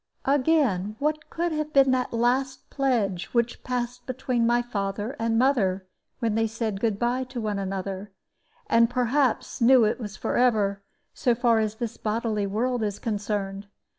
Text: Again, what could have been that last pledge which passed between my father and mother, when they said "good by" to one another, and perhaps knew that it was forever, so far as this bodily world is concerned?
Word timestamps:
Again, 0.25 0.95
what 0.97 1.29
could 1.29 1.51
have 1.51 1.73
been 1.73 1.91
that 1.91 2.11
last 2.11 2.71
pledge 2.71 3.25
which 3.33 3.63
passed 3.63 4.07
between 4.07 4.47
my 4.47 4.63
father 4.63 5.15
and 5.19 5.37
mother, 5.37 5.85
when 6.17 6.33
they 6.33 6.47
said 6.47 6.79
"good 6.79 6.97
by" 6.97 7.23
to 7.25 7.39
one 7.39 7.59
another, 7.59 8.11
and 8.65 8.89
perhaps 8.89 9.61
knew 9.61 9.81
that 9.83 9.87
it 9.89 9.99
was 9.99 10.17
forever, 10.17 10.81
so 11.13 11.35
far 11.35 11.59
as 11.59 11.75
this 11.75 11.97
bodily 11.97 12.47
world 12.47 12.81
is 12.81 12.97
concerned? 12.97 13.67